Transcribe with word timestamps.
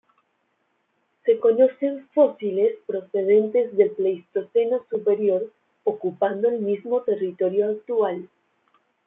Se 1.25 1.39
conocen 1.39 2.09
fósiles 2.15 2.73
procedentes 2.87 3.77
del 3.77 3.91
Pleistoceno 3.91 4.83
Superior, 4.89 5.53
ocupando 5.83 6.47
el 6.49 6.57
mismo 6.57 7.03
territorio 7.03 7.69
actual. 7.69 8.27